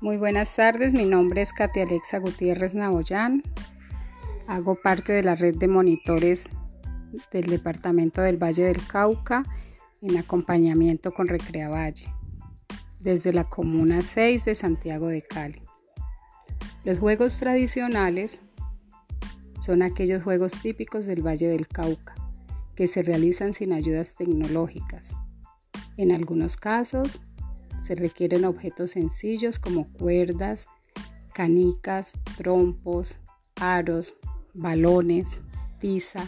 [0.00, 3.42] Muy buenas tardes, mi nombre es Katia Alexa Gutiérrez Naboyán.
[4.46, 6.48] Hago parte de la red de monitores
[7.32, 9.42] del Departamento del Valle del Cauca
[10.00, 12.06] en acompañamiento con Recrea Valle,
[13.00, 15.62] desde la Comuna 6 de Santiago de Cali.
[16.84, 18.40] Los juegos tradicionales
[19.60, 22.14] son aquellos juegos típicos del Valle del Cauca,
[22.76, 25.08] que se realizan sin ayudas tecnológicas.
[25.96, 27.20] En algunos casos,
[27.82, 30.66] se requieren objetos sencillos como cuerdas,
[31.32, 33.18] canicas, trompos,
[33.60, 34.14] aros,
[34.54, 35.26] balones,
[35.80, 36.24] tiza,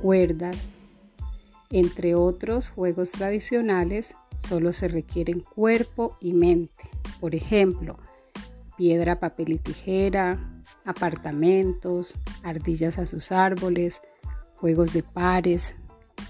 [0.00, 0.64] cuerdas.
[1.70, 6.90] Entre otros juegos tradicionales, solo se requieren cuerpo y mente.
[7.20, 7.98] Por ejemplo,
[8.76, 14.02] piedra, papel y tijera, apartamentos, ardillas a sus árboles,
[14.56, 15.74] juegos de pares,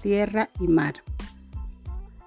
[0.01, 0.95] tierra y mar.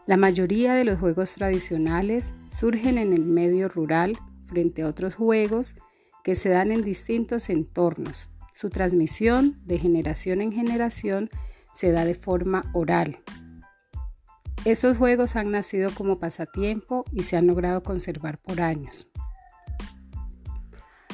[0.06, 5.74] La mayoría de los juegos tradicionales surgen en el medio rural frente a otros juegos
[6.22, 8.30] que se dan en distintos entornos.
[8.54, 11.28] Su transmisión de generación en generación
[11.74, 13.18] se da de forma oral.
[14.64, 19.10] Estos juegos han nacido como pasatiempo y se han logrado conservar por años.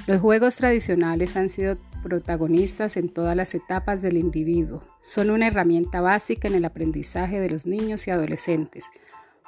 [0.07, 4.83] Los juegos tradicionales han sido protagonistas en todas las etapas del individuo.
[5.01, 8.85] Son una herramienta básica en el aprendizaje de los niños y adolescentes,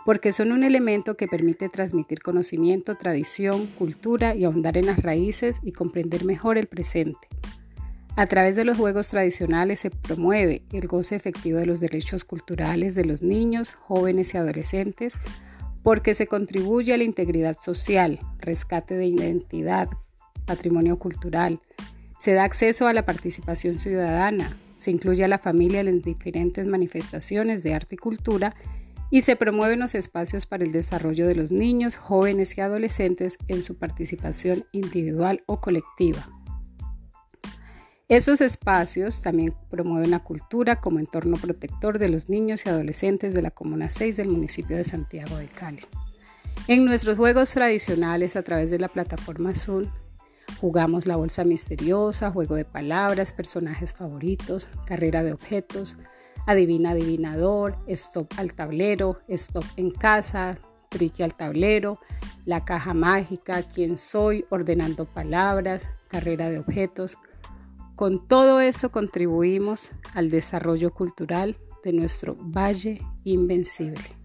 [0.05, 5.60] porque son un elemento que permite transmitir conocimiento, tradición, cultura y ahondar en las raíces
[5.62, 7.28] y comprender mejor el presente.
[8.16, 12.94] A través de los juegos tradicionales se promueve el goce efectivo de los derechos culturales
[12.94, 15.19] de los niños, jóvenes y adolescentes,
[15.82, 19.88] porque se contribuye a la integridad social, rescate de identidad,
[20.47, 21.60] patrimonio cultural,
[22.25, 27.62] se da acceso a la participación ciudadana, se incluye a la familia en diferentes manifestaciones
[27.62, 28.55] de arte y cultura
[29.11, 33.62] y se promueven los espacios para el desarrollo de los niños, jóvenes y adolescentes en
[33.62, 36.26] su participación individual o colectiva.
[38.09, 43.43] Estos espacios también promueven la cultura como entorno protector de los niños y adolescentes de
[43.43, 45.82] la Comuna 6 del municipio de Santiago de Cali.
[46.69, 49.91] En nuestros juegos tradicionales a través de la plataforma Azul
[50.60, 55.97] Jugamos la bolsa misteriosa, juego de palabras, personajes favoritos, carrera de objetos,
[56.47, 61.98] adivina adivinador, stop al tablero, stop en casa, trique al tablero,
[62.44, 67.19] la caja mágica, quién soy, ordenando palabras, carrera de objetos.
[67.97, 74.16] Con todo eso contribuimos al desarrollo cultural de nuestro Valle Invencible.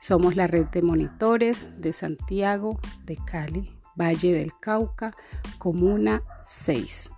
[0.00, 5.12] Somos la red de monitores de Santiago de Cali Valle del Cauca,
[5.58, 7.10] Comuna 6.